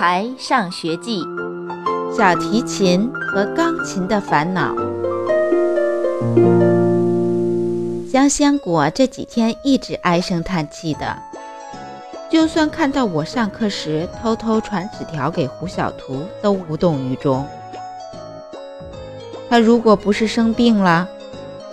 [0.00, 1.22] 孩上学记》：
[2.16, 4.74] 小提琴和钢琴的烦恼。
[8.10, 11.18] 香香果这几天一直唉声叹气的，
[12.30, 17.46] 就算看到我上课时偷偷传纸条给胡小图，都无动于衷。
[19.50, 21.06] 他如果不是生病了，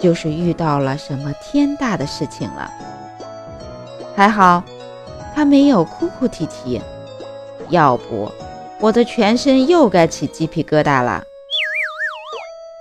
[0.01, 2.69] 就是遇到了什么天大的事情了。
[4.17, 4.61] 还好，
[5.33, 6.81] 他没有哭哭啼啼，
[7.69, 8.31] 要不
[8.79, 11.23] 我的全身又该起鸡皮疙瘩了。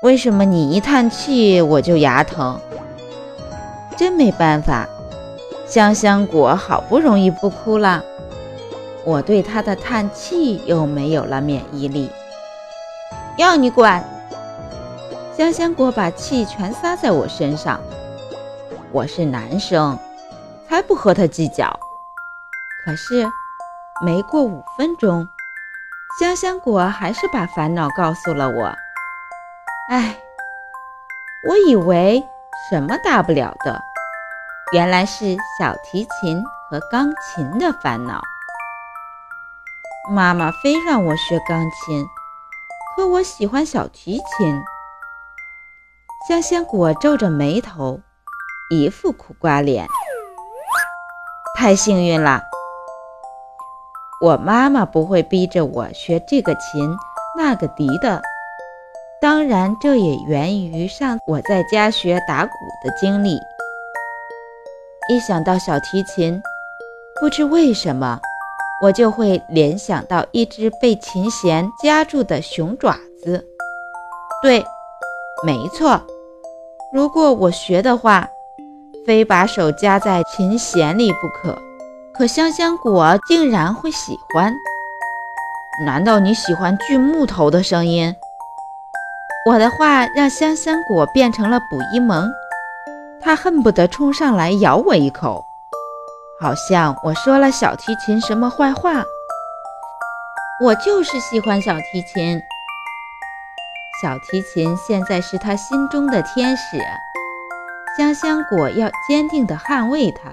[0.02, 2.60] 为什么你一叹气我就牙疼？
[3.96, 4.86] 真没办法，
[5.66, 8.04] 香香果好不容易不哭了，
[9.04, 12.10] 我对他的叹气又没有了免疫力。
[13.38, 14.04] 要你管！
[15.36, 17.80] 香香果把气全撒在我身上。
[18.92, 19.98] 我是男生。
[20.68, 21.78] 才不和他计较。
[22.84, 23.24] 可是，
[24.04, 25.26] 没过五分钟，
[26.20, 28.74] 香香果还是把烦恼告诉了我。
[29.90, 30.18] 唉，
[31.48, 32.22] 我以为
[32.68, 33.80] 什么大不了的，
[34.72, 38.20] 原来是小提琴和钢琴的烦恼。
[40.10, 42.06] 妈妈非让我学钢琴，
[42.94, 44.62] 可我喜欢小提琴。
[46.28, 48.00] 香香果皱着眉头，
[48.70, 49.88] 一副苦瓜脸。
[51.56, 52.42] 太幸运了，
[54.20, 56.96] 我妈妈不会逼着我学这个琴
[57.36, 58.22] 那个笛的。
[59.20, 63.38] 当然，这也源于上我在家学打鼓的经历。
[65.08, 66.40] 一想到小提琴，
[67.20, 68.20] 不知为什么，
[68.82, 73.44] 我就会联想到一只被琴弦夹住的熊爪子。
[74.42, 74.64] 对，
[75.44, 76.00] 没错，
[76.92, 78.28] 如果我学的话。
[79.06, 81.56] 非把手夹在琴弦里不可，
[82.16, 84.56] 可香香果竟然会喜欢。
[85.84, 88.16] 难道你喜欢锯木头的声音？
[89.44, 92.32] 我的话让香香果变成了捕一萌，
[93.20, 95.44] 他恨不得冲上来咬我一口，
[96.40, 99.04] 好像我说了小提琴什么坏话。
[100.64, 102.40] 我就是喜欢小提琴，
[104.02, 106.78] 小提琴现在是他心中的天使。
[107.98, 110.32] 香香果要坚定地捍卫它，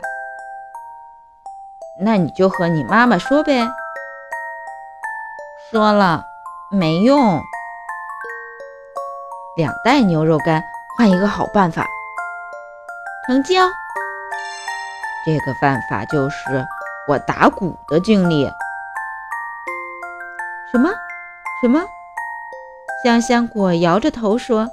[1.99, 3.67] 那你就和你妈妈说呗。
[5.71, 6.23] 说了
[6.71, 7.41] 没用，
[9.55, 10.63] 两袋牛肉干
[10.97, 11.87] 换一个好办法。
[13.25, 13.69] 成交。
[15.25, 16.37] 这个办法就是
[17.07, 18.45] 我打鼓的经历。
[20.71, 20.89] 什么？
[21.61, 21.85] 什么？
[23.03, 24.69] 香香果摇着头说：“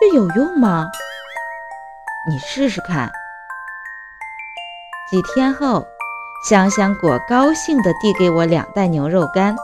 [0.00, 0.90] 这有用吗？”
[2.28, 3.10] 你试试看。
[5.10, 5.86] 几天后，
[6.42, 9.56] 香香果高兴地递给我两袋牛肉干，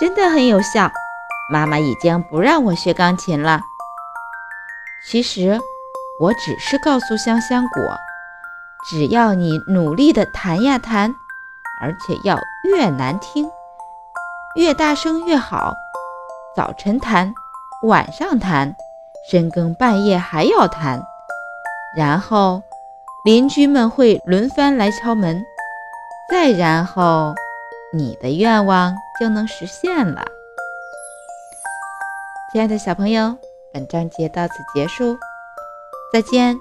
[0.00, 0.90] 真的很有效。
[1.52, 3.60] 妈妈已经不让我学钢琴了。
[5.06, 5.60] 其实，
[6.18, 7.96] 我只是告诉香香果，
[8.90, 11.14] 只要你努力地弹呀弹，
[11.80, 13.48] 而且要越难听，
[14.56, 15.72] 越大声越好。
[16.56, 17.32] 早晨弹，
[17.84, 18.74] 晚上弹。
[19.30, 21.02] 深更半夜还要弹，
[21.96, 22.62] 然后
[23.28, 25.44] 邻居们会轮番来敲门，
[26.30, 27.34] 再然后
[27.92, 30.24] 你的愿望就能实现了。
[32.50, 33.36] 亲爱的小朋友，
[33.70, 35.18] 本章节到此结束，
[36.10, 36.58] 再见。